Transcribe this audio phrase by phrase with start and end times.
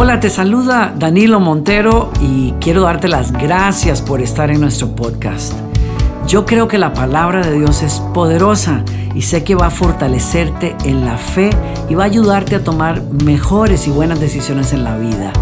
[0.00, 5.54] Hola, te saluda Danilo Montero y quiero darte las gracias por estar en nuestro podcast.
[6.24, 8.84] Yo creo que la palabra de Dios es poderosa
[9.16, 11.50] y sé que va a fortalecerte en la fe
[11.88, 15.32] y va a ayudarte a tomar mejores y buenas decisiones en la vida.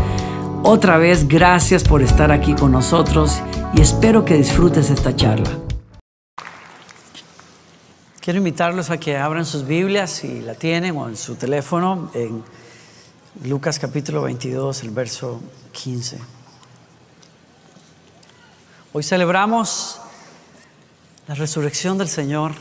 [0.63, 3.43] Otra vez, gracias por estar aquí con nosotros
[3.75, 5.51] y espero que disfrutes esta charla.
[8.23, 12.11] Quiero invitarlos a que abran sus Biblias si la tienen o en su teléfono
[13.45, 16.19] Lucas capítulo 22, el verso 15.
[18.95, 20.01] Hoy celebramos
[21.29, 22.55] la resurrección del Señor,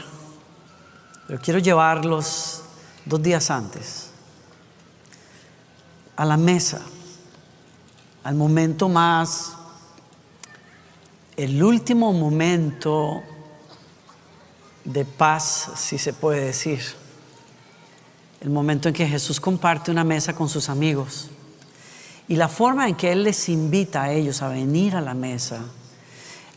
[1.27, 2.61] pero quiero llevarlos
[3.05, 4.09] dos días antes
[6.17, 6.81] a la mesa,
[8.25, 9.53] al momento más,
[11.37, 13.23] el último momento
[14.83, 17.04] de paz, si se puede decir
[18.45, 21.29] el momento en que Jesús comparte una mesa con sus amigos
[22.27, 25.61] y la forma en que Él les invita a ellos a venir a la mesa,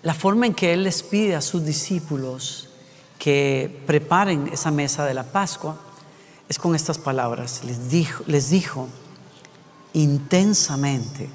[0.03, 2.69] la forma en que Él les pide a sus discípulos
[3.19, 5.79] que preparen esa mesa de la Pascua,
[6.47, 7.65] es con estas palabras.
[7.65, 8.87] Les dijo, les dijo
[9.95, 11.31] intensamente,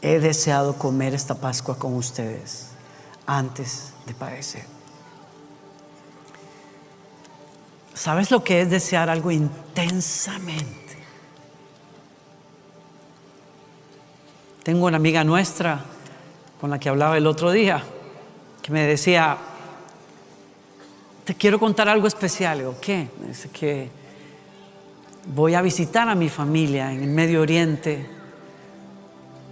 [0.00, 2.68] he deseado comer esta Pascua con ustedes
[3.26, 4.77] antes de padecer.
[7.98, 10.96] ¿Sabes lo que es desear algo intensamente?
[14.62, 15.80] Tengo una amiga nuestra
[16.60, 17.82] con la que hablaba el otro día
[18.62, 19.36] que me decía,
[21.24, 22.58] te quiero contar algo especial.
[22.58, 23.08] Digo, ¿qué?
[23.26, 23.90] Dice que
[25.34, 28.06] voy a visitar a mi familia en el Medio Oriente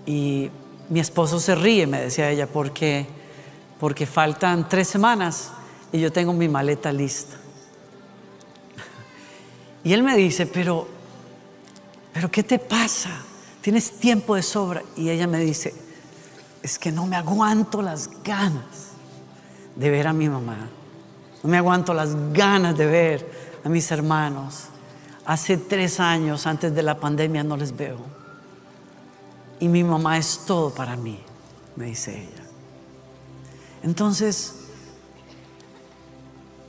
[0.06, 0.48] y
[0.88, 3.06] mi esposo se ríe, me decía ella, porque,
[3.80, 5.50] porque faltan tres semanas
[5.90, 7.38] y yo tengo mi maleta lista.
[9.86, 10.84] Y él me dice, pero,
[12.12, 13.20] pero ¿qué te pasa?
[13.60, 14.82] Tienes tiempo de sobra.
[14.96, 15.72] Y ella me dice,
[16.60, 18.94] es que no me aguanto las ganas
[19.76, 20.56] de ver a mi mamá.
[21.40, 24.64] No me aguanto las ganas de ver a mis hermanos.
[25.24, 27.98] Hace tres años antes de la pandemia no les veo.
[29.60, 31.20] Y mi mamá es todo para mí,
[31.76, 32.42] me dice ella.
[33.84, 34.55] Entonces,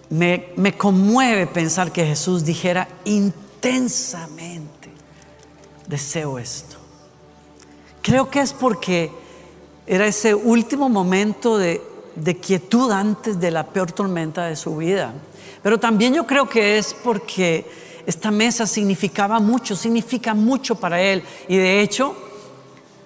[0.10, 4.90] me, conmueve pensar que Jesús dijera intensamente,
[5.88, 6.78] deseo esto.
[8.02, 9.12] Creo que es porque
[9.86, 11.82] era ese último momento de,
[12.16, 15.14] de, quietud antes de la peor tormenta de su vida.
[15.62, 17.66] Pero también yo creo que es porque
[18.06, 21.24] esta mesa significaba mucho, significa mucho para él.
[21.50, 22.16] Y de hecho,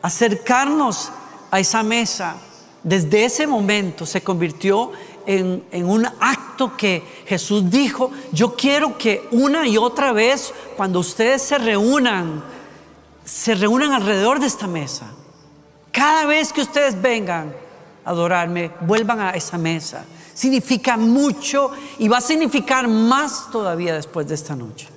[0.01, 1.11] acercarnos
[1.49, 2.37] a esa mesa
[2.83, 4.91] desde ese momento se convirtió
[5.31, 11.41] en, un acto que Jesús dijo, yo quiero que una y otra vez, cuando ustedes
[11.41, 12.43] se reúnan,
[13.23, 15.07] se reúnan alrededor de esta mesa.
[15.91, 17.53] Cada vez que ustedes vengan
[18.03, 20.05] a adorarme, vuelvan a esa mesa.
[20.33, 24.87] Significa mucho y va a significar más todavía después de esta noche.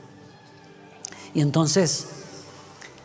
[1.32, 2.08] Y entonces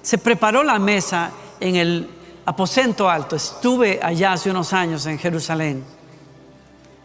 [0.01, 2.09] se preparó la mesa en el
[2.45, 3.35] aposento alto.
[3.35, 5.98] Estuve allá hace unos años en Jerusalén.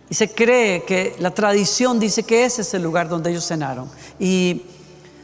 [0.09, 3.91] Y se cree que la tradición dice que ese es el lugar donde ellos cenaron.
[4.19, 4.63] Y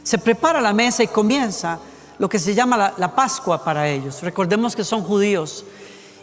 [0.03, 1.79] se prepara la mesa y comienza
[2.17, 4.21] lo que se llama la, Pascua para ellos.
[4.21, 5.65] Recordemos que son judíos.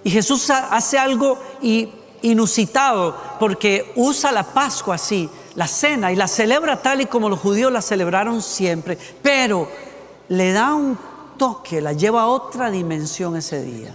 [0.04, 1.38] Y Jesús hace algo
[2.22, 7.40] inusitado porque usa la Pascua así, la cena, y la celebra tal y como los
[7.40, 8.98] judíos la celebraron siempre.
[9.22, 9.68] Pero
[10.28, 10.98] le da un
[11.36, 13.94] toque, la lleva a otra dimensión ese día.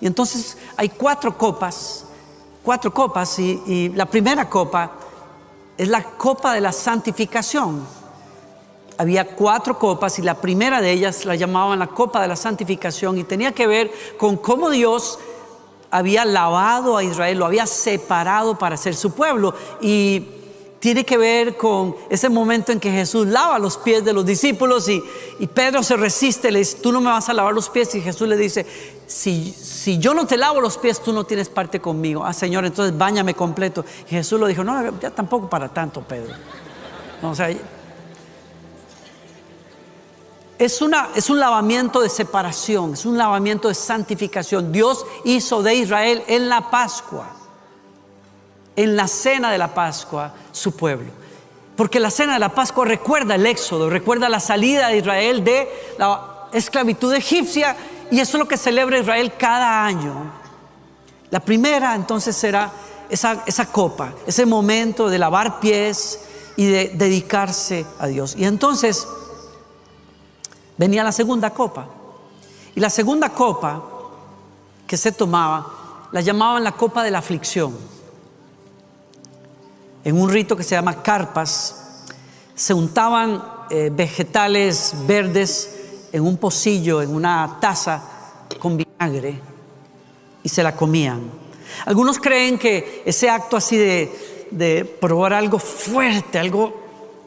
[0.00, 2.04] Y entonces hay cuatro copas
[2.68, 4.90] cuatro copas y, la primera copa
[5.78, 7.82] es la copa de la santificación.
[8.98, 13.16] Había cuatro copas y la primera de ellas la llamaban la copa de la santificación
[13.16, 15.18] y tenía que ver con cómo Dios
[15.90, 20.28] había lavado a Israel, lo había separado para ser su pueblo y
[20.80, 24.88] tiene que ver con ese momento en que Jesús lava los pies de los discípulos
[24.88, 25.02] y,
[25.52, 28.28] Pedro se resiste, le dice, tú no me vas a lavar los pies y Jesús
[28.28, 28.64] le dice,
[29.06, 32.24] si, si, yo no te lavo los pies, tú no tienes parte conmigo.
[32.24, 33.84] Ah, Señor, entonces bañame completo.
[34.06, 36.34] Y Jesús lo dijo, no, ya tampoco para tanto, Pedro.
[37.22, 37.50] o sea,
[40.58, 44.70] es, una, es un lavamiento de separación, es un lavamiento de santificación.
[44.70, 47.38] Dios hizo de Israel en la Pascua
[48.78, 51.10] en la cena de la Pascua su pueblo.
[51.74, 55.68] Porque la cena de la Pascua recuerda el éxodo, recuerda la salida de Israel de
[55.98, 57.76] la esclavitud egipcia
[58.08, 60.30] y eso es lo que celebra Israel cada año.
[61.30, 62.70] La primera entonces será
[63.10, 66.20] esa, esa copa, ese momento de lavar pies
[66.56, 68.36] y de dedicarse a Dios.
[68.36, 69.08] Y entonces
[70.76, 71.88] venía la segunda copa.
[72.76, 73.82] Y la segunda copa
[74.86, 75.66] que se tomaba,
[76.12, 77.97] la llamaban la copa de la aflicción.
[80.08, 82.06] En un rito que se llama carpas,
[82.54, 88.02] se untaban eh, vegetales verdes en un pocillo, en una taza
[88.58, 89.38] con vinagre
[90.42, 91.30] y se la comían.
[91.84, 96.72] Algunos creen que ese acto así de, de probar algo fuerte, algo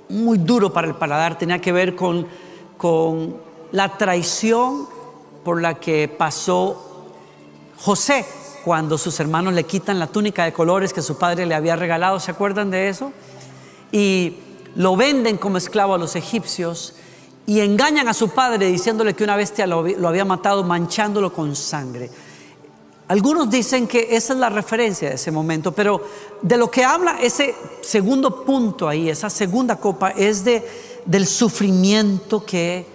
[0.09, 2.25] muy duro para el paladar, tenía que ver con,
[2.77, 3.37] con
[3.73, 4.87] la traición
[5.43, 7.11] por la que pasó
[7.77, 8.25] José
[8.63, 12.19] cuando sus hermanos le quitan la túnica de colores que su padre le había regalado.
[12.19, 13.11] ¿Se acuerdan de eso?
[13.91, 14.37] Y
[14.75, 16.95] lo venden como esclavo a los egipcios
[17.45, 22.09] y engañan a su padre diciéndole que una bestia lo, había matado manchándolo con sangre.
[23.07, 26.01] Algunos dicen que esa es la referencia de ese momento, pero
[26.41, 30.65] de lo que habla ese segundo punto ahí, esa segunda copa, es de,
[31.05, 32.85] del sufrimiento que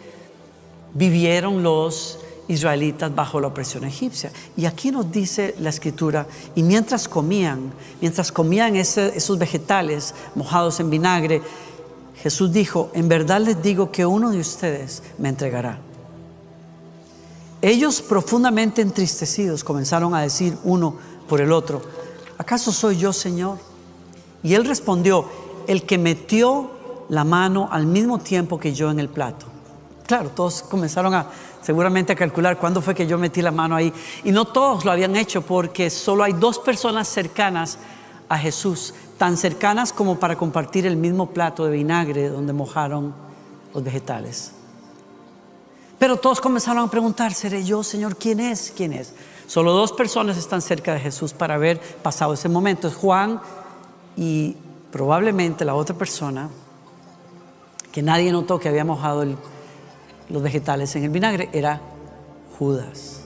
[0.94, 2.18] vivieron los
[2.48, 4.30] israelitas bajo la opresión egipcia.
[4.56, 10.90] Y aquí nos dice la escritura, y mientras comían, mientras comían esos vegetales mojados en
[10.90, 11.42] vinagre,
[12.22, 15.78] Jesús dijo, en verdad les digo que uno de ustedes me entregará.
[17.62, 20.96] Ellos profundamente entristecidos comenzaron a decir uno
[21.28, 21.82] por el otro,
[22.38, 23.58] ¿acaso soy yo, Señor?
[24.42, 25.26] Y él respondió,
[25.66, 26.70] el que metió
[27.08, 29.46] la mano al mismo tiempo que yo en el plato.
[30.06, 31.26] Claro, todos comenzaron a
[31.62, 33.92] seguramente a calcular cuándo fue que yo metí la mano ahí.
[34.22, 37.78] Y no todos lo habían hecho porque solo hay dos personas cercanas
[38.28, 43.14] a Jesús tan cercanas como para compartir el mismo plato de vinagre donde mojaron
[43.74, 44.52] los vegetales.
[45.98, 48.16] Pero todos comenzaron a preguntar, ¿seré yo, Señor?
[48.16, 48.72] ¿Quién es?
[48.76, 49.12] ¿Quién es?
[49.46, 52.88] Solo dos personas están cerca de Jesús para haber pasado ese momento.
[52.88, 53.40] Es Juan
[54.16, 54.56] y
[54.92, 56.50] probablemente la otra persona
[57.90, 59.24] que nadie notó que había mojado
[60.28, 61.80] los vegetales en el vinagre era
[62.58, 63.22] Judas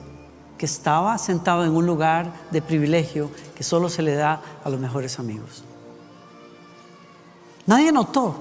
[0.61, 4.79] que estaba sentado en un lugar de privilegio que solo se le da a los
[4.79, 5.63] mejores amigos.
[7.65, 8.35] Nadie notó,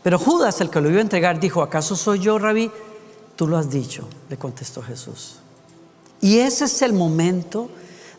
[0.00, 2.70] pero Judas, el que lo iba a entregar, dijo, ¿acaso soy yo, rabí?
[3.34, 5.40] Tú lo has dicho, le contestó Jesús.
[6.20, 7.68] Y ese es el momento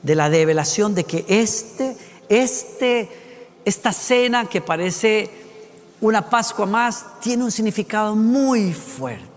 [0.04, 1.96] de la develación de que este,
[2.28, 3.10] este,
[3.64, 5.30] esta cena que parece
[6.02, 9.31] una Pascua más, tiene un significado muy fuerte.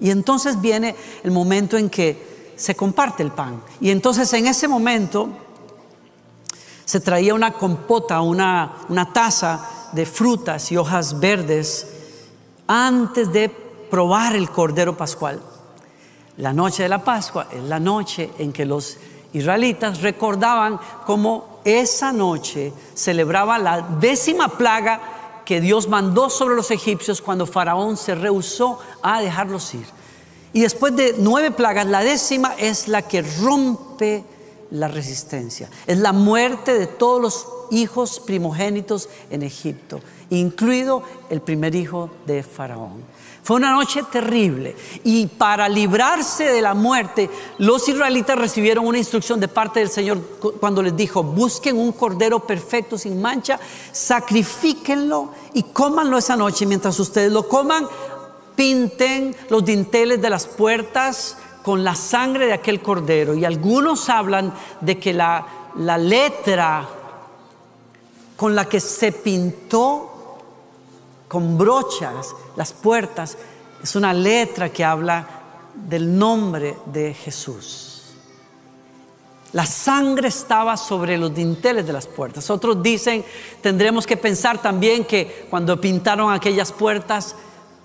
[0.00, 3.62] Y entonces viene el momento en que se comparte el pan.
[3.80, 5.28] Y entonces en ese momento
[6.84, 11.86] se traía una compota, una, una taza de frutas y hojas verdes
[12.66, 15.40] antes de probar el cordero pascual.
[16.36, 18.96] La noche de la Pascua es la noche en que los
[19.32, 25.19] israelitas recordaban cómo esa noche celebraba la décima plaga
[25.50, 29.84] que Dios mandó sobre los egipcios cuando Faraón se rehusó a dejarlos ir.
[30.52, 34.22] Y después de nueve plagas, la décima es la que rompe
[34.70, 35.68] la resistencia.
[35.88, 39.98] Es la muerte de todos los hijos primogénitos en Egipto,
[40.30, 43.02] incluido el primer hijo de Faraón.
[43.42, 49.40] Fue una noche terrible y para librarse de la muerte, los israelitas recibieron una instrucción
[49.40, 50.20] de parte del Señor
[50.60, 53.58] cuando les dijo, busquen un cordero perfecto sin mancha,
[53.90, 56.66] sacrifíquenlo y cómanlo esa noche.
[56.66, 57.86] Mientras ustedes lo coman,
[58.54, 63.34] pinten los dinteles de las puertas con la sangre de aquel cordero.
[63.34, 65.46] Y algunos hablan de que la,
[65.76, 66.88] la letra
[68.36, 70.38] con la que se pintó
[71.28, 73.36] con brochas las puertas
[73.82, 75.26] es una letra que habla
[75.74, 77.89] del nombre de Jesús.
[79.52, 82.48] La sangre estaba sobre los dinteles de las puertas.
[82.50, 83.24] Otros dicen,
[83.60, 87.34] tendremos que pensar también que cuando pintaron aquellas puertas,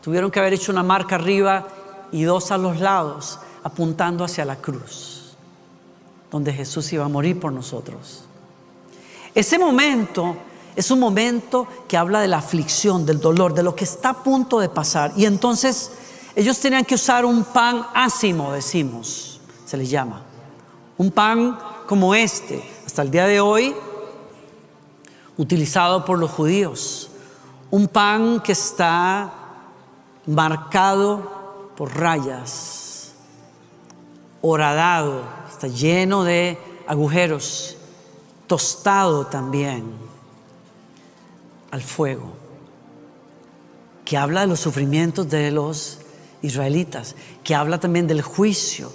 [0.06, 1.68] Tuvieron que haber hecho una marca arriba
[2.12, 5.36] y dos a los lados, apuntando hacia la cruz,
[6.30, 8.24] donde Jesús iba a morir por nosotros.
[9.34, 10.36] Ese momento
[10.76, 14.24] es un momento que habla de la aflicción, del dolor, de lo que está a
[14.24, 15.12] punto de pasar.
[15.18, 15.94] Y entonces
[16.36, 20.22] ellos tenían que usar un pan ácimo, decimos, se les llama.
[20.98, 23.76] Un pan como este, hasta el día de hoy,
[25.38, 27.10] utilizado por los judíos.
[27.70, 29.34] Un pan que está
[30.26, 33.14] marcado por rayas,
[34.42, 37.76] horadado, está lleno de agujeros,
[38.48, 39.92] tostado también
[41.72, 42.34] al fuego,
[44.06, 46.00] que habla de los sufrimientos de los
[46.42, 48.92] israelitas, que habla también del juicio,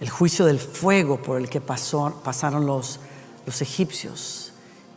[0.00, 3.00] el juicio del fuego por el que pasaron los,
[3.46, 4.52] los egipcios,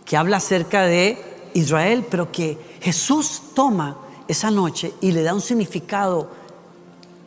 [0.05, 5.41] que habla acerca de Israel, pero que Jesús toma esa noche y le da un
[5.41, 6.29] significado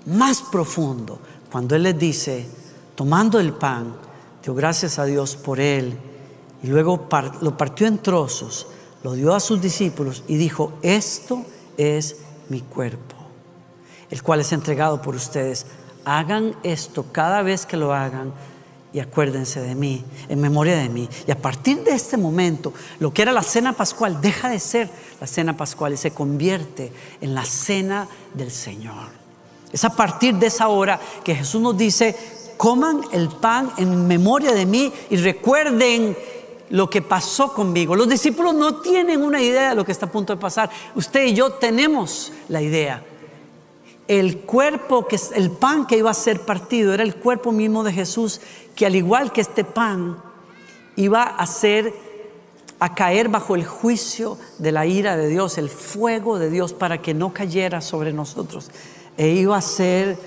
[0.07, 1.19] más profundo,
[1.51, 2.47] cuando Él les dice,
[2.95, 3.95] tomando el pan,
[4.43, 5.97] dio gracias a Dios por Él,
[6.63, 7.09] y luego
[7.41, 8.67] lo partió en trozos,
[9.03, 11.45] lo dio a sus discípulos y dijo, esto
[11.77, 12.17] es
[12.49, 13.17] mi cuerpo,
[14.11, 15.67] el cual es entregado por ustedes.
[16.05, 18.33] Hagan esto cada vez que lo hagan
[18.93, 21.09] y acuérdense de mí, en memoria de mí.
[21.27, 24.91] Y a partir de este momento, lo que era la cena pascual deja de ser
[25.21, 29.09] la cena pascual y se convierte en la cena del Señor.
[29.73, 32.15] Es a partir de esa hora que Jesús nos dice,
[32.59, 36.17] coman el pan en memoria de mí y recuerden
[36.69, 37.97] lo que pasó conmigo.
[37.97, 40.71] Los discípulos no tienen una idea de lo que está a punto de pasar.
[40.95, 43.03] Usted y yo tenemos la idea.
[44.13, 47.95] El cuerpo, que el pan que iba a ser partido, era el cuerpo mismo de
[47.95, 48.43] Jesús,
[48.77, 50.19] que al igual que este pan,
[50.97, 51.95] iba a ser
[52.79, 57.01] a caer bajo el juicio de la ira de Dios, el fuego de Dios, para
[57.01, 58.71] que no cayera sobre nosotros.
[59.17, 60.19] E iba a ser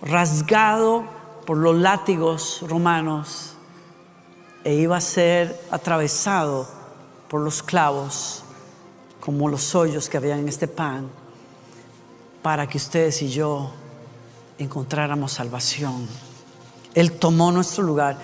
[0.00, 1.04] rasgado
[1.44, 3.52] por los látigos romanos
[4.64, 6.66] e iba a ser atravesado
[7.28, 8.44] por los clavos
[9.20, 11.10] como los hoyos que había en este pan
[12.44, 13.70] para que ustedes y yo
[14.58, 16.06] encontráramos salvación.
[16.94, 18.18] Él tomó nuestro lugar.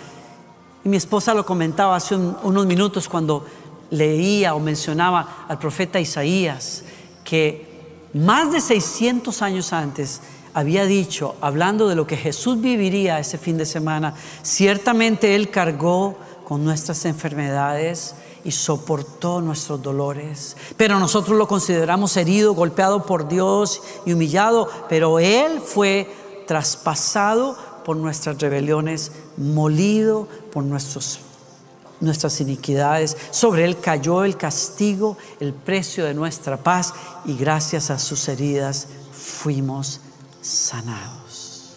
[0.85, 3.47] Y mi esposa lo comentaba hace unos minutos cuando
[3.89, 6.85] leía o mencionaba al profeta Isaías,
[7.25, 7.67] que
[8.12, 10.21] más de 600 años antes
[10.53, 14.12] había dicho, hablando de lo que Jesús viviría ese fin de semana,
[14.43, 20.56] ciertamente Él cargó con nuestras enfermedades y soportó nuestros dolores.
[20.76, 26.09] Pero nosotros lo consideramos herido, golpeado por Dios y humillado, pero Él fue
[26.47, 31.20] traspasado por nuestras rebeliones, molido por nuestros,
[32.00, 33.16] nuestras iniquidades.
[33.30, 36.94] Sobre Él cayó el castigo, el precio de nuestra paz,
[37.25, 40.00] y gracias a sus heridas fuimos
[40.40, 41.76] sanados.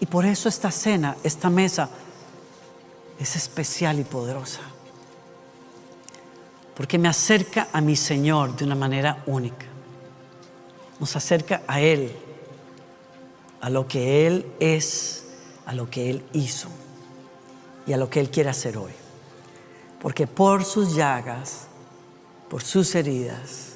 [0.00, 1.90] Y por eso esta cena, esta mesa,
[3.20, 4.60] es especial y poderosa.
[6.74, 9.66] Porque me acerca a mi Señor de una manera única.
[10.98, 12.12] Nos acerca a Él,
[13.60, 15.24] a lo que Él es,
[15.66, 16.68] a lo que Él hizo
[17.86, 18.92] y a lo que Él quiere hacer hoy.
[20.00, 21.66] Porque por sus llagas,
[22.48, 23.74] por sus heridas,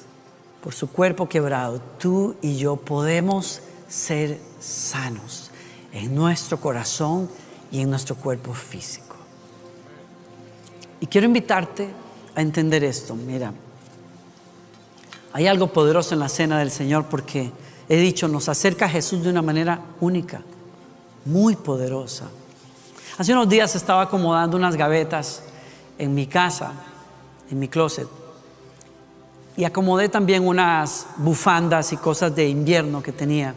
[0.63, 5.51] por su cuerpo quebrado, tú y yo podemos ser sanos
[5.91, 7.29] en nuestro corazón
[7.71, 9.04] y en nuestro cuerpo físico.
[10.99, 11.89] Y quiero invitarte
[12.35, 13.15] a entender esto.
[13.15, 13.53] Mira,
[15.33, 17.51] hay algo poderoso en la cena del Señor porque
[17.89, 20.41] he dicho, nos acerca a Jesús de una manera única,
[21.25, 22.29] muy poderosa.
[23.17, 25.43] Hace unos días estaba acomodando unas gavetas
[25.97, 26.73] en mi casa,
[27.49, 28.07] en mi closet,
[29.57, 33.55] y acomodé también unas bufandas y cosas de invierno que tenía.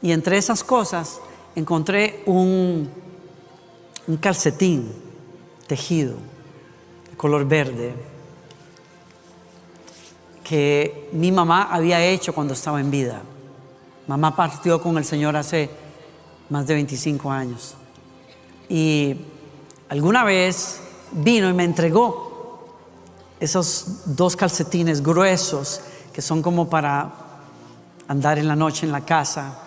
[0.00, 1.20] Y entre esas cosas
[1.56, 2.88] encontré un,
[4.06, 4.92] un calcetín
[5.66, 6.16] tejido
[7.18, 7.94] color verde
[10.42, 13.20] que mi mamá había hecho cuando estaba en vida.
[14.06, 15.68] Mamá partió con el Señor hace
[16.48, 17.74] más de 25 años.
[18.70, 19.14] Y
[19.90, 20.80] alguna vez
[21.12, 22.66] vino y me entregó
[23.38, 25.82] esos dos calcetines gruesos
[26.12, 27.12] que son como para
[28.08, 29.58] andar en la noche en la casa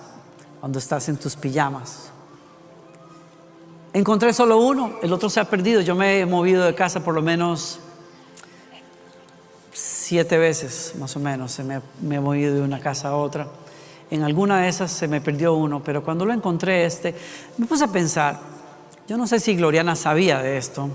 [0.60, 2.11] cuando estás en tus pijamas.
[3.94, 5.82] Encontré solo uno, el otro se ha perdido.
[5.82, 7.80] Yo me he movido de casa por lo menos
[9.74, 11.60] siete veces, más o menos.
[11.60, 13.48] me, me, he movido de una casa a otra.
[14.10, 17.14] En alguna de esas se me perdió uno, pero cuando lo encontré este,
[17.58, 18.40] me puse a pensar,
[19.10, 20.90] yo no sé si Gloriana sabía de esto.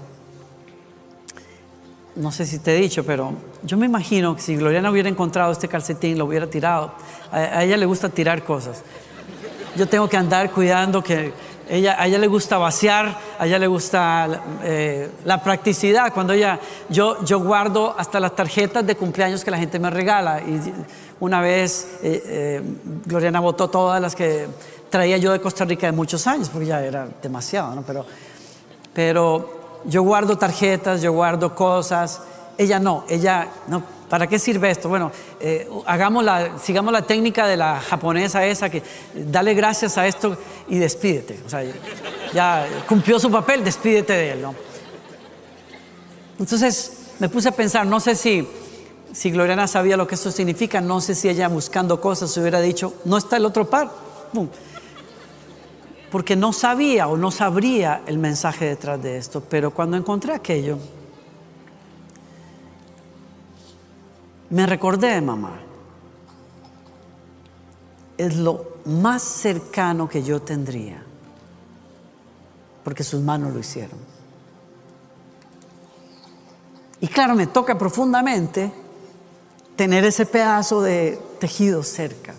[2.15, 5.53] No sé si te he dicho, pero yo me imagino que si Gloriana hubiera encontrado
[5.53, 6.93] este calcetín, lo hubiera tirado.
[7.31, 8.83] a ella le gusta tirar cosas.
[9.77, 11.35] Yo tengo que andar cuidando que
[11.69, 16.13] ella, a ella le gusta vaciar, a ella le gusta eh, la practicidad.
[16.13, 20.41] Cuando ella, yo, yo guardo hasta las tarjetas de cumpleaños que la gente me regala.
[20.41, 20.61] Y
[21.21, 22.63] una vez eh, eh,
[23.05, 24.47] Gloriana votó todas las que
[24.91, 27.83] traía yo de Costa Rica de muchos años, porque ya era demasiado, ¿no?
[27.83, 28.07] Pero,
[28.93, 32.21] pero yo guardo tarjetas, yo guardo cosas.
[32.59, 34.89] Ella no, ella no, ¿Para qué sirve esto?
[34.89, 35.11] Bueno,
[35.41, 35.69] eh,
[36.63, 38.83] sigamos la técnica de la japonesa esa que
[39.15, 40.37] dale gracias a esto
[40.69, 41.41] y despídete.
[41.45, 41.65] O sea,
[42.33, 44.55] ya cumplió su papel, despídete de él, ¿no?
[46.39, 48.47] Entonces me puse a pensar, no sé si,
[49.13, 52.95] si Gloriana sabía lo que esto significa, no sé si ella buscando cosas hubiera dicho,
[53.05, 53.91] no está el otro par.
[56.11, 60.79] Porque no sabía o no sabría el mensaje detrás de esto, pero cuando encontré aquello,
[64.51, 65.61] me recordé de mamá.
[68.19, 71.03] es lo más cercano que yo tendría,
[72.83, 73.99] porque sus manos lo hicieron.
[77.01, 78.73] Y claro, me toca profundamente
[79.77, 82.35] tener ese pedazo de tejido cerca.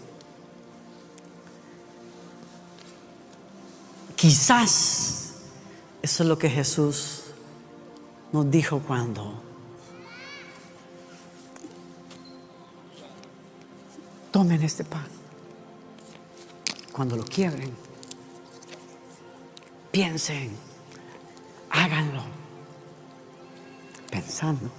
[4.15, 5.33] Quizás
[6.01, 7.25] eso es lo que Jesús
[8.31, 9.46] nos dijo cuando
[14.38, 15.08] tomen este pan,
[16.91, 17.75] cuando lo quiebren,
[19.89, 20.56] piensen,
[21.72, 22.22] háganlo,
[24.12, 24.70] pensando.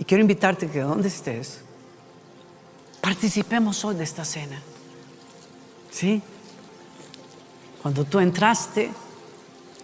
[0.00, 1.60] Y quiero invitarte que donde estés,
[3.00, 4.60] participemos hoy de esta cena.
[5.92, 6.20] ¿Sí?
[7.82, 8.90] Cuando tú entraste,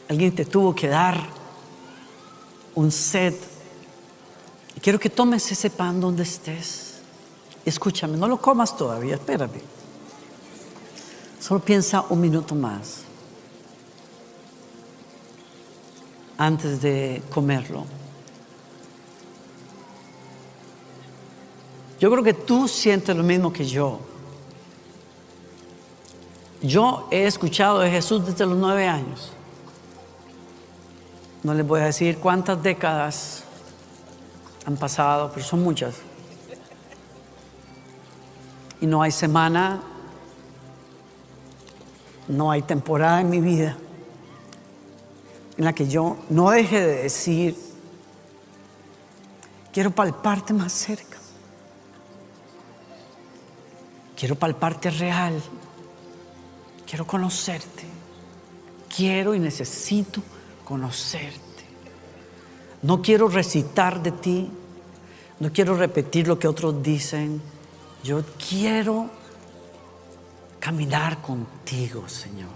[0.08, 1.24] alguien te tuvo que dar
[2.74, 3.51] un set.
[4.82, 6.98] Quiero que tomes ese pan donde estés.
[7.64, 9.60] Escúchame, no lo comas todavía, espérame.
[11.38, 13.02] Solo piensa un minuto más
[16.36, 17.84] antes de comerlo.
[22.00, 24.00] Yo creo que tú sientes lo mismo que yo.
[26.60, 29.30] Yo he escuchado de Jesús desde los nueve años.
[31.44, 33.44] No les voy a decir cuántas décadas
[34.66, 35.96] han pasado, pero son muchas.
[38.80, 39.80] Y no hay semana,
[42.28, 43.76] no hay temporada en mi vida
[45.56, 47.56] en la que yo no deje de decir,
[49.72, 51.18] quiero palparte más cerca.
[54.16, 55.42] Quiero palparte real.
[56.86, 57.84] Quiero conocerte.
[58.94, 60.22] Quiero y necesito
[60.64, 61.51] conocerte.
[62.82, 64.50] No quiero recitar de ti.
[65.40, 67.40] No quiero repetir lo que otros dicen.
[68.02, 69.08] Yo quiero
[70.58, 72.50] caminar contigo, Señor.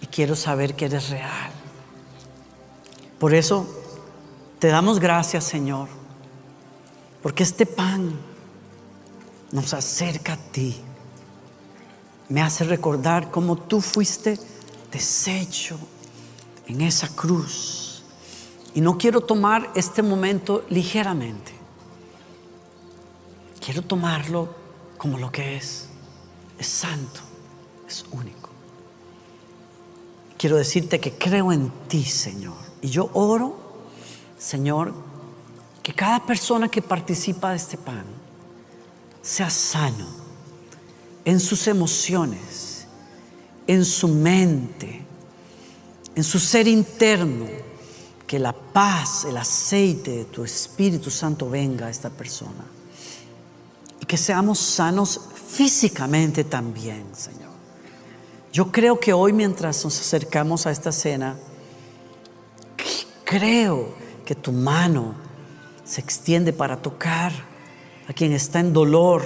[0.00, 1.50] Y quiero saber que eres real.
[3.18, 3.66] Por eso
[4.58, 5.88] te damos gracias, Señor.
[7.22, 8.18] Porque este pan
[9.52, 10.76] nos acerca a ti.
[12.28, 14.38] Me hace recordar cómo tú fuiste
[14.90, 15.78] deshecho
[16.66, 17.83] en esa cruz.
[18.74, 21.52] Y no quiero tomar este momento ligeramente.
[23.64, 24.54] Quiero tomarlo
[24.98, 25.88] como lo que es.
[26.58, 27.20] Es santo,
[27.88, 28.50] es único.
[30.36, 32.56] Quiero decirte que creo en ti, Señor.
[32.82, 33.56] Y yo oro,
[34.38, 34.92] Señor,
[35.82, 38.04] que cada persona que participa de este pan,
[39.22, 40.06] sea sano
[41.24, 42.86] en sus emociones,
[43.66, 45.02] en su mente,
[46.14, 47.46] en su ser interno.
[48.26, 52.64] Que la paz, el aceite de tu Espíritu Santo venga a esta persona.
[54.00, 57.50] Y que seamos sanos físicamente también, Señor.
[58.52, 61.36] Yo creo que hoy mientras nos acercamos a esta cena,
[63.24, 65.14] creo que tu mano
[65.84, 67.32] se extiende para tocar
[68.08, 69.22] a quien está en dolor,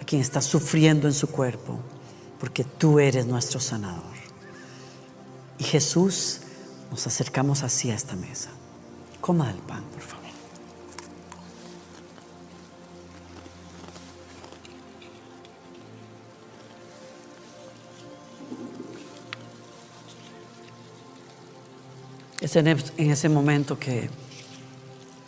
[0.00, 1.78] a quien está sufriendo en su cuerpo,
[2.38, 4.02] porque tú eres nuestro sanador.
[5.58, 6.40] Y Jesús,
[6.94, 8.50] nos acercamos así a esta mesa.
[9.20, 10.24] Coma el pan, por favor.
[22.40, 24.08] Es en ese momento que,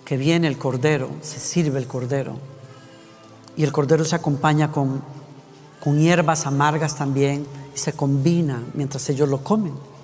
[0.05, 2.39] que viene el cordero, se sirve el cordero
[3.57, 5.03] y el cordero se acompaña con,
[5.83, 9.96] con hierbas amargas también y se combina mientras ellos lo comen.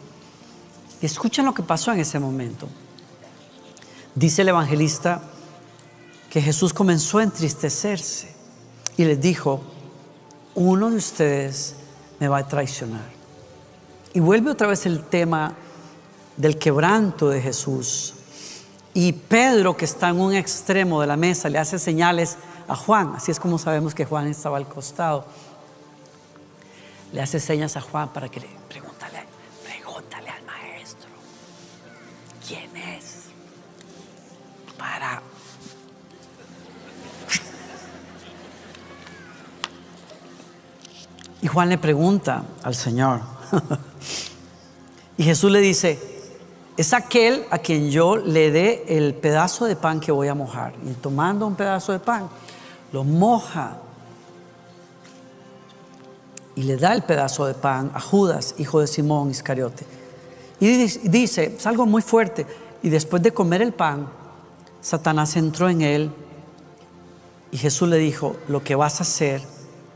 [1.06, 2.68] Escuchen lo que pasó en ese momento.
[4.14, 5.22] Dice el evangelista
[6.30, 8.32] que Jesús comenzó a entristecerse
[8.96, 9.60] y les dijo,
[10.54, 11.74] uno de ustedes
[12.20, 13.10] me va a traicionar.
[14.14, 15.54] Y vuelve otra vez el tema
[16.36, 18.14] del quebranto de Jesús.
[18.94, 22.36] Y Pedro, que está en un extremo de la mesa, le hace señales
[22.68, 23.14] a Juan.
[23.16, 25.24] Así es como sabemos que Juan estaba al costado.
[27.12, 28.91] Le hace señas a Juan para que le pregúntale,
[41.42, 43.20] Y Juan le pregunta al Señor.
[45.18, 45.98] y Jesús le dice,
[46.76, 50.72] es aquel a quien yo le dé el pedazo de pan que voy a mojar.
[50.86, 52.28] Y tomando un pedazo de pan,
[52.92, 53.76] lo moja
[56.54, 59.84] y le da el pedazo de pan a Judas, hijo de Simón Iscariote.
[60.60, 62.46] Y dice, es algo muy fuerte,
[62.82, 64.06] y después de comer el pan,
[64.80, 66.10] Satanás entró en él
[67.52, 69.42] Y Jesús le dijo, lo que vas a hacer,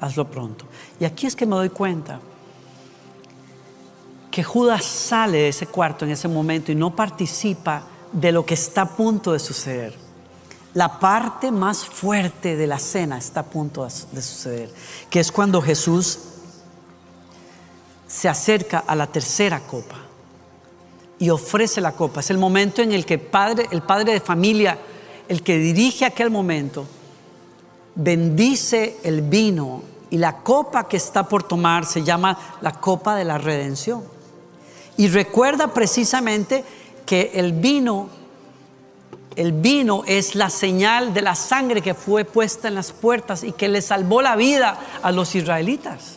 [0.01, 0.65] hazlo pronto.
[1.01, 2.21] Y aquí es que me doy cuenta
[4.31, 7.83] que Judas sale de ese cuarto en ese momento y no participa
[8.13, 9.95] de lo que está a punto de suceder.
[10.75, 14.71] La parte más fuerte de la cena está a punto de suceder,
[15.09, 16.19] que es cuando Jesús
[18.07, 19.97] se acerca a la tercera copa
[21.19, 22.21] y ofrece la copa.
[22.21, 24.79] Es el momento en el que el padre de familia,
[25.29, 26.87] el que dirige aquel momento,
[27.97, 33.25] bendice el vino y la copa que está por tomar se llama la copa de
[33.25, 34.05] la redención.
[34.97, 36.65] Y recuerda precisamente
[37.05, 38.09] que el vino,
[39.35, 43.53] el vino es la señal de la sangre que fue puesta en las puertas y
[43.53, 46.17] que le salvó la vida a los israelitas.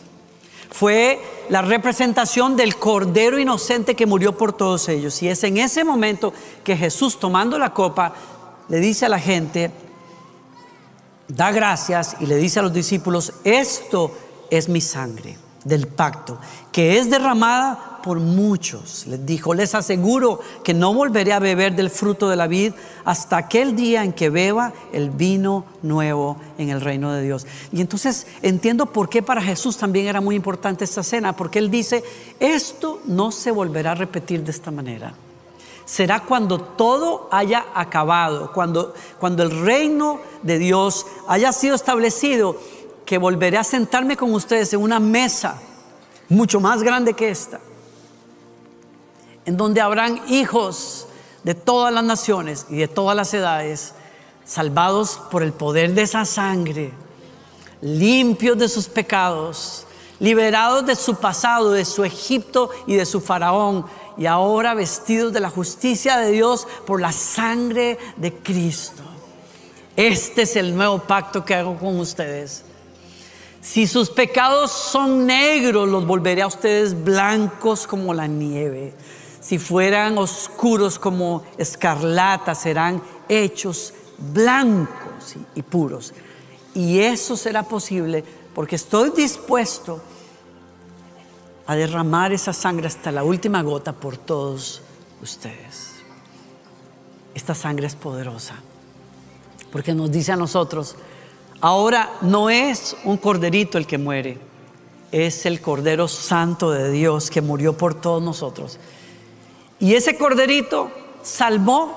[0.70, 5.20] Fue la representación del Cordero inocente que murió por todos ellos.
[5.22, 8.14] Y es en ese momento que Jesús, tomando la copa,
[8.68, 9.72] le dice a la gente,
[11.34, 14.12] da gracias y le dice a los discípulos, esto
[14.50, 16.38] es mi sangre del pacto,
[16.72, 19.06] que es derramada por muchos.
[19.06, 22.72] Les dijo, les aseguro que no volveré a beber del fruto de la vid
[23.04, 27.46] hasta aquel día en que beba el vino nuevo en el reino de Dios.
[27.72, 31.70] Y entonces entiendo por qué para Jesús también era muy importante esta cena, porque él
[31.70, 32.02] dice,
[32.40, 35.14] esto no se volverá a repetir de esta manera.
[35.90, 42.56] Será cuando todo haya acabado, cuando, cuando el reino de Dios haya sido establecido
[43.04, 45.60] que volveré a sentarme con ustedes en una mesa
[46.28, 47.58] mucho más grande que esta,
[49.44, 51.08] en donde habrán hijos
[51.42, 53.92] de todas las naciones y de todas las edades,
[54.44, 56.92] salvados por el poder de esa sangre,
[57.80, 59.88] limpios de sus pecados,
[60.20, 65.40] liberados de su pasado, de su Egipto y de su faraón, y ahora vestidos de
[65.40, 69.02] la justicia de Dios por la sangre de Cristo.
[69.96, 72.64] Este es el nuevo pacto que hago con ustedes
[73.60, 78.94] si sus pecados son negros, los volveré a ustedes blancos como la nieve.
[79.40, 83.92] Si fueran oscuros como escarlata, serán hechos
[84.32, 86.14] blancos y, puros.
[86.74, 90.00] Y eso será posible porque estoy dispuesto
[91.70, 94.82] a derramar esa sangre hasta la última gota por todos
[95.22, 95.92] ustedes.
[97.32, 98.56] Esta sangre es poderosa
[99.70, 100.96] porque nos dice a nosotros,
[101.60, 104.38] Ahora no es un corderito el que muere,
[105.12, 108.80] es el Cordero Santo de Dios que murió por todos nosotros.
[109.78, 110.90] Y ese corderito
[111.22, 111.94] salvó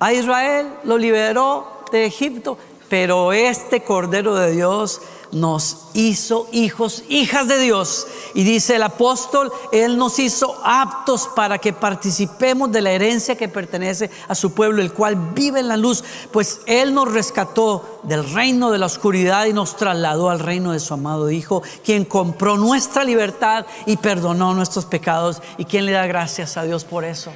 [0.00, 2.58] a Israel, lo liberó de Egipto,
[2.90, 5.00] pero este Cordero de Dios
[5.34, 8.06] nos hizo hijos, hijas de Dios.
[8.34, 13.48] Y dice el apóstol, Él nos hizo aptos para que participemos de la herencia que
[13.48, 18.32] pertenece a su pueblo, el cual vive en la luz, pues Él nos rescató del
[18.32, 22.56] reino de la oscuridad y nos trasladó al reino de su amado Hijo, quien compró
[22.56, 25.42] nuestra libertad y perdonó nuestros pecados.
[25.58, 27.32] ¿Y quien le da gracias a Dios por eso?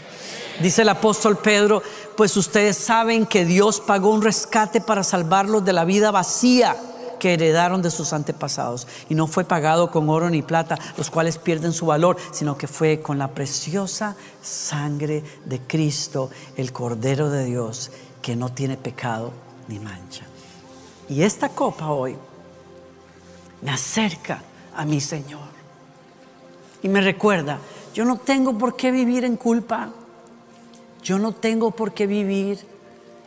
[0.60, 1.82] Dice el apóstol Pedro,
[2.16, 6.76] pues ustedes saben que Dios pagó un rescate para salvarlos de la vida vacía
[7.18, 8.86] que heredaron de sus antepasados.
[9.08, 12.68] Y no fue pagado con oro ni plata, los cuales pierden su valor, sino que
[12.68, 17.90] fue con la preciosa sangre de Cristo, el Cordero de Dios,
[18.22, 19.32] que no tiene pecado
[19.68, 20.24] ni mancha.
[21.08, 22.16] Y esta copa hoy
[23.62, 24.42] me acerca
[24.76, 25.48] a mi Señor.
[26.82, 27.58] Y me recuerda,
[27.94, 29.90] yo no tengo por qué vivir en culpa.
[31.02, 32.64] Yo no tengo por qué vivir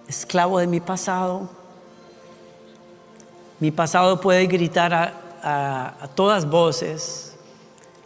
[0.07, 1.49] esclavo de mi pasado.
[3.61, 7.35] Mi pasado puede gritar a, todas voces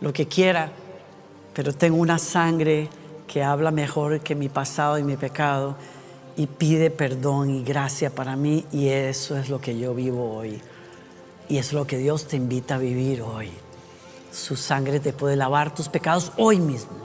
[0.01, 0.69] lo que quiera,
[1.53, 2.89] pero tengo una sangre
[3.25, 5.77] que habla mejor que mi pasado y mi pecado
[6.35, 10.61] y pide perdón y gracia para mí y eso es lo que yo vivo hoy.
[11.47, 13.49] Y es lo que Dios te invita a vivir hoy.
[14.33, 16.97] Su sangre te puede lavar tus pecados hoy mismo.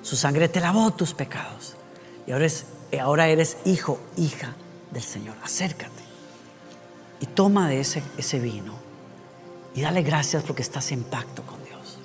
[0.00, 1.76] Su sangre te lavó tus pecados.
[2.26, 2.46] Y ahora,
[3.02, 4.54] ahora eres hijo, hija
[4.90, 5.36] del Señor.
[5.42, 6.03] Acércate
[7.20, 8.74] y toma de ese, ese vino
[9.74, 11.98] y dale gracias porque estás en pacto con Dios.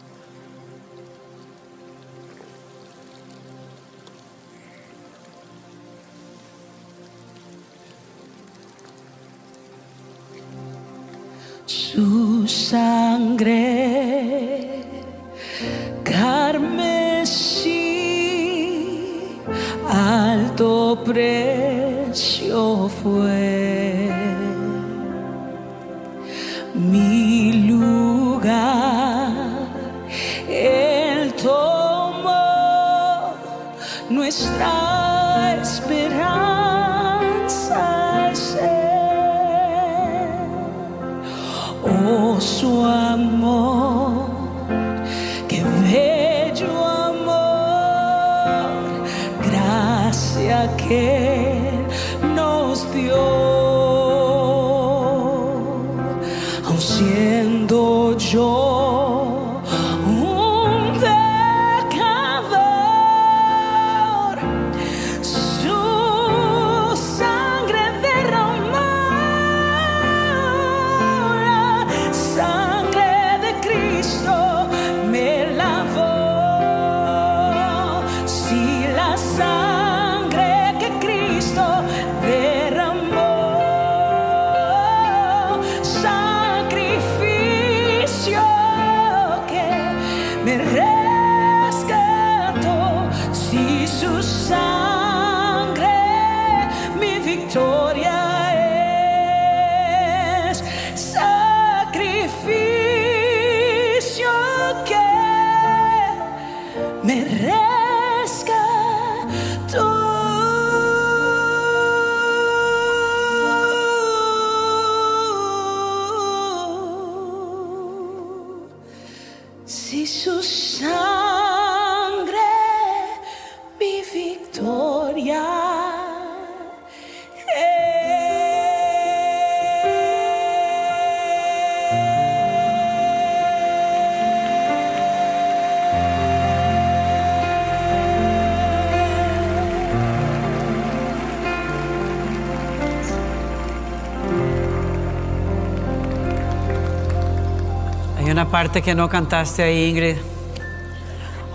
[148.40, 150.16] Una parte que no cantaste ahí, Ingrid.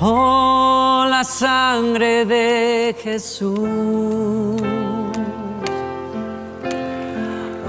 [0.03, 3.59] Oh, la sangre de Jesús.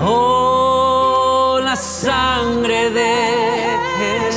[0.02, 4.35] Oh, la sangre de Jesús.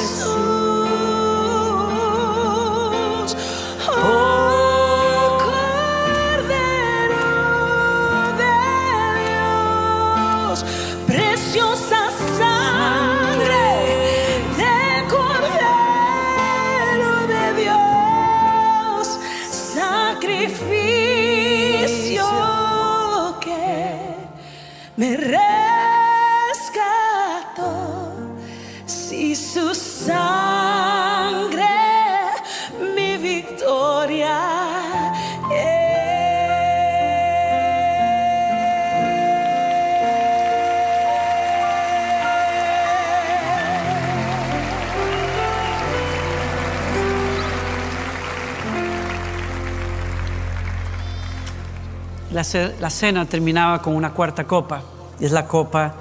[52.38, 54.80] La, ce- la cena terminaba con una cuarta copa,
[55.18, 55.92] y es la copa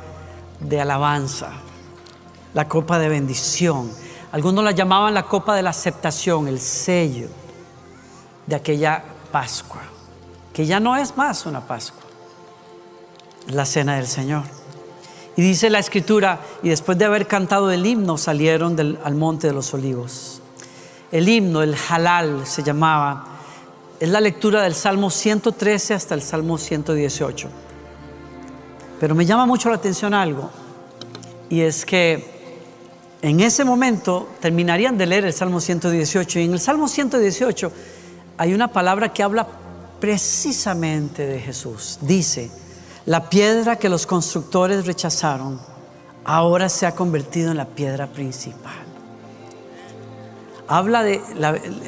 [0.59, 1.49] de alabanza,
[2.53, 3.91] la copa de bendición.
[4.31, 7.27] Algunos la llamaban la copa de la aceptación, el sello
[8.45, 9.81] de aquella Pascua,
[10.53, 12.03] que ya no es más una Pascua,
[13.47, 14.43] la cena del Señor.
[15.37, 19.53] Y dice la escritura, y después de haber cantado el himno salieron al monte de
[19.53, 20.39] los olivos.
[21.11, 23.26] El himno, el halal se llamaba,
[23.99, 27.49] es la lectura del Salmo 113 hasta el Salmo 118.
[28.99, 30.49] Pero me llama mucho la atención algo,
[31.49, 32.37] y es que
[33.21, 37.71] en ese momento terminarían de leer el Salmo 118, y en el Salmo 118
[38.37, 39.47] hay una palabra que habla
[39.99, 41.97] precisamente de Jesús.
[42.01, 42.51] Dice,
[43.05, 45.59] la piedra que los constructores rechazaron,
[46.23, 48.86] ahora se ha convertido en la piedra principal
[50.67, 51.21] habla de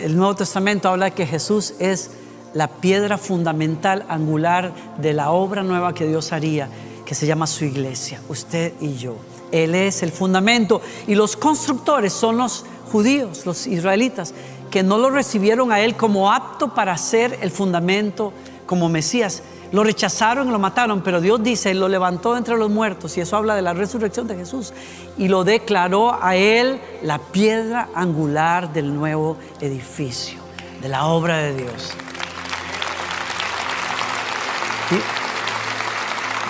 [0.03, 2.11] el Nuevo Testamento habla de que Jesús es
[2.53, 6.69] la piedra fundamental angular de la obra nueva que Dios haría,
[7.05, 9.15] que se llama su iglesia, usted y yo.
[9.51, 14.33] Él es el fundamento y los constructores son los judíos, los israelitas,
[14.69, 18.33] que no lo recibieron a él como apto para ser el fundamento
[18.65, 19.41] como Mesías.
[19.71, 23.37] Lo rechazaron y lo mataron, pero Dios dice, lo levantó entre los muertos, y eso
[23.37, 24.73] habla de la resurrección de Jesús,
[25.17, 30.39] y lo declaró a Él la piedra angular del nuevo edificio,
[30.81, 31.93] de la obra de Dios.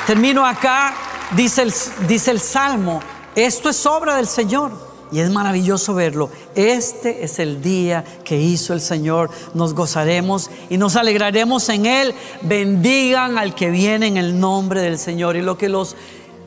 [0.07, 0.93] Termino acá,
[1.31, 1.73] dice el,
[2.07, 3.01] dice el Salmo,
[3.35, 4.88] esto es obra del Señor.
[5.11, 6.29] Y es maravilloso verlo.
[6.53, 9.31] Este es el día que hizo el Señor.
[9.55, 12.13] Nos gozaremos y nos alegraremos en Él.
[12.43, 15.35] Bendigan al que viene en el nombre del Señor.
[15.35, 15.95] Y lo que los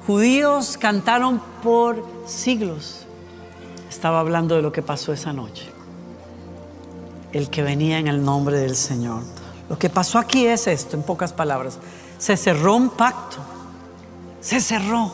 [0.07, 3.07] judíos cantaron por siglos,
[3.88, 5.68] estaba hablando de lo que pasó esa noche.
[7.33, 9.22] El que venía en el nombre del Señor.
[9.68, 11.79] Lo que pasó aquí es esto, en pocas palabras.
[12.18, 13.38] Se cerró un pacto.
[14.40, 15.12] Se cerró,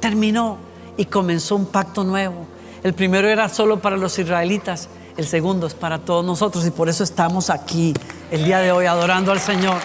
[0.00, 0.58] terminó
[0.96, 2.46] y comenzó un pacto nuevo.
[2.82, 6.88] El primero era solo para los israelitas, el segundo es para todos nosotros y por
[6.88, 7.92] eso estamos aquí
[8.30, 9.76] el día de hoy adorando al Señor.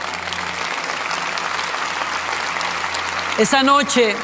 [3.37, 4.15] Esa noche,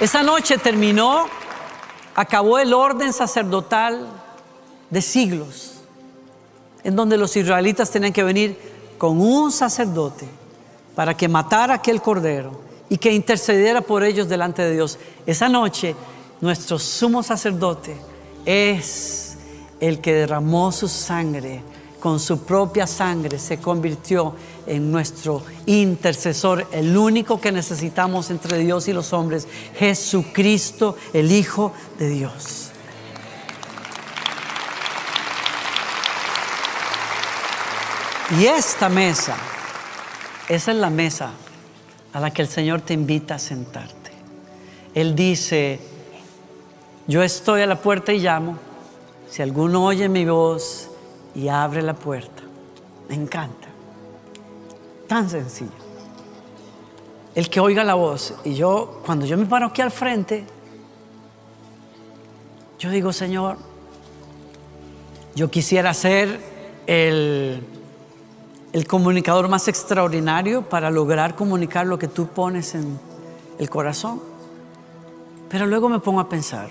[0.00, 1.28] esa noche terminó,
[2.16, 4.08] acabó el orden sacerdotal
[4.90, 5.74] de siglos,
[6.82, 8.58] en donde los israelitas tenían que venir
[8.98, 10.26] con un sacerdote
[10.96, 14.98] para que matara aquel cordero y que intercediera por ellos delante de Dios.
[15.26, 15.94] Esa noche,
[16.40, 17.96] nuestro sumo sacerdote
[18.44, 19.36] es
[19.80, 21.62] el que derramó su sangre,
[22.00, 24.34] con su propia sangre se convirtió
[24.66, 29.46] en nuestro intercesor, el único que necesitamos entre Dios y los hombres,
[29.78, 32.70] Jesucristo, el Hijo de Dios.
[38.38, 39.36] Y esta mesa,
[40.48, 41.32] esa es la mesa
[42.12, 44.12] a la que el Señor te invita a sentarte.
[44.94, 45.80] Él dice,
[47.10, 48.56] yo estoy a la puerta y llamo,
[49.28, 50.90] si alguno oye mi voz
[51.34, 52.42] y abre la puerta,
[53.08, 53.68] me encanta,
[55.06, 55.70] tan sencillo.
[57.34, 60.44] El que oiga la voz, y yo, cuando yo me paro aquí al frente,
[62.78, 63.56] yo digo, Señor,
[65.34, 66.40] yo quisiera ser
[66.86, 67.64] el
[68.72, 72.98] el comunicador más extraordinario para lograr comunicar lo que tú pones en
[73.58, 74.22] el corazón.
[75.48, 76.70] Pero luego me pongo a pensar,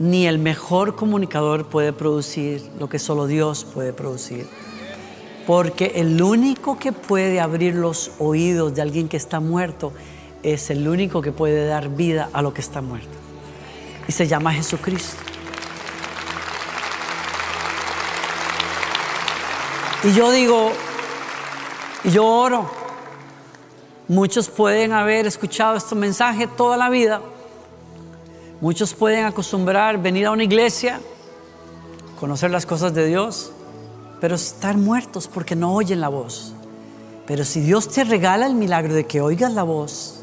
[0.00, 4.48] ni el mejor comunicador puede producir lo que solo Dios puede producir.
[5.46, 9.92] Porque el único que puede abrir los oídos de alguien que está muerto
[10.42, 13.10] es el único que puede dar vida a lo que está muerto.
[14.08, 15.18] Y se llama Jesucristo.
[20.02, 20.72] Y yo digo,
[22.04, 22.70] y yo oro.
[24.08, 27.20] Muchos pueden haber escuchado este mensaje toda la vida.
[28.60, 31.00] Muchos pueden acostumbrar venir a una iglesia,
[32.18, 33.52] conocer las cosas de Dios,
[34.20, 36.52] pero estar muertos porque no oyen la voz.
[37.26, 40.22] Pero si Dios te regala el milagro de que oigas la voz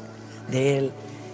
[0.52, 0.92] de Él,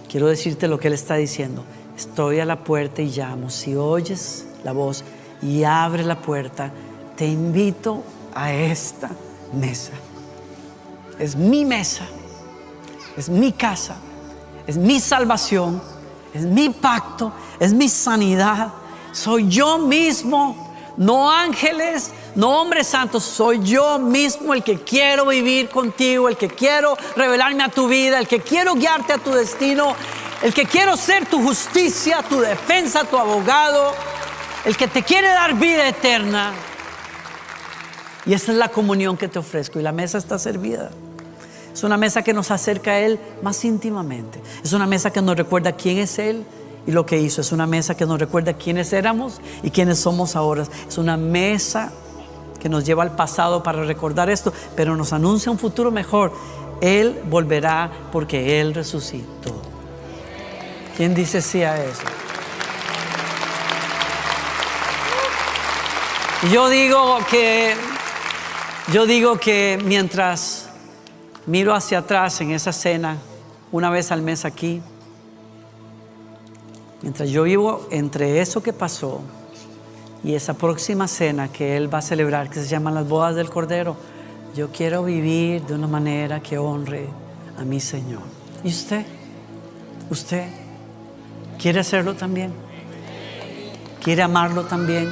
[0.09, 1.63] quiero decirte lo que Él está diciendo.
[1.95, 3.51] Estoy a la puerta y llamo.
[3.51, 5.03] Si oyes la voz
[5.43, 6.71] y abre la puerta,
[7.15, 8.01] te invito
[8.33, 9.11] a esta
[9.53, 9.91] mesa.
[11.19, 12.07] Es mi mesa,
[13.15, 13.95] es mi casa,
[14.65, 15.81] es mi salvación,
[16.35, 18.73] es mi pacto, es mi sanidad.
[19.13, 25.69] Soy yo mismo, no ángeles, no hombres santos, soy yo mismo el que quiero vivir
[25.69, 29.95] contigo, el que quiero revelarme a tu vida, el que quiero guiarte a tu destino,
[30.43, 33.93] el que quiero ser tu justicia, tu defensa, tu abogado,
[34.65, 36.51] el que te quiere dar vida eterna.
[38.25, 39.79] Y esa es la comunión que te ofrezco.
[39.79, 40.89] Y la mesa está servida.
[41.75, 44.41] Es una mesa que nos acerca a Él más íntimamente.
[44.63, 46.45] Es una mesa que nos recuerda quién es Él
[46.87, 47.41] y lo que hizo.
[47.41, 50.63] Es una mesa que nos recuerda quiénes éramos y quiénes somos ahora.
[50.87, 51.91] Es una mesa
[52.61, 56.31] que nos lleva al pasado para recordar esto, pero nos anuncia un futuro mejor.
[56.79, 59.61] Él volverá porque Él resucitó.
[60.95, 62.03] ¿Quién dice sí a eso?
[66.53, 67.75] Yo digo que
[68.93, 70.64] yo digo que mientras
[71.45, 73.17] miro hacia atrás en esa cena,
[73.71, 74.81] una vez al mes aquí,
[77.01, 79.21] mientras yo vivo entre eso que pasó
[80.23, 83.49] y esa próxima cena que Él va a celebrar, que se llaman las bodas del
[83.49, 83.95] Cordero,
[84.55, 87.07] yo quiero vivir de una manera que honre
[87.57, 88.21] a mi Señor.
[88.63, 89.05] ¿Y usted?
[90.09, 90.47] ¿Usted
[91.59, 92.53] quiere hacerlo también?
[94.03, 95.09] ¿Quiere amarlo también?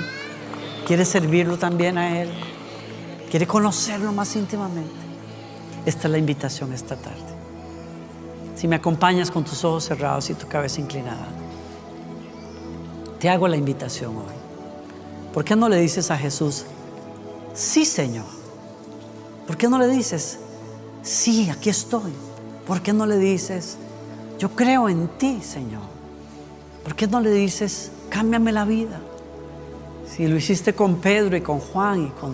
[0.87, 2.29] ¿Quiere servirlo también a Él?
[3.33, 4.93] quiere conocerlo más íntimamente,
[5.85, 7.17] esta es la invitación esta tarde.
[8.55, 11.27] Si me acompañas con tus ojos cerrados y tu cabeza inclinada,
[13.19, 14.33] te hago la invitación hoy.
[15.33, 16.65] ¿Por qué no le dices a Jesús,
[17.53, 18.25] sí Señor?
[19.47, 20.39] ¿Por qué no le dices,
[21.01, 22.13] sí, aquí estoy?
[22.67, 23.77] ¿Por qué no le dices,
[24.39, 25.81] yo creo en ti, Señor?
[26.83, 28.99] ¿Por qué no le dices, cámbiame la vida?
[30.07, 32.33] Si lo hiciste con Pedro y con Juan y con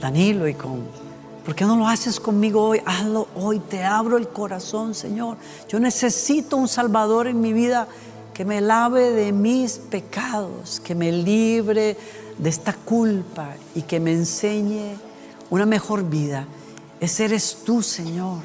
[0.00, 1.03] Danilo y con...
[1.44, 2.80] ¿Por qué no lo haces conmigo hoy?
[2.86, 5.36] Hazlo hoy, te abro el corazón, Señor.
[5.68, 7.86] Yo necesito un Salvador en mi vida
[8.32, 11.98] que me lave de mis pecados, que me libre
[12.38, 14.96] de esta culpa y que me enseñe
[15.50, 16.46] una mejor vida.
[16.98, 18.38] Ese eres tú, Señor,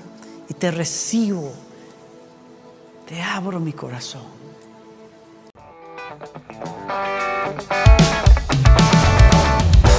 [0.50, 1.54] y te recibo.
[3.08, 4.40] Te abro mi corazón.